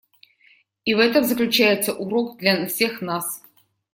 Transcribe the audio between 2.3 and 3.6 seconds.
для всех нас.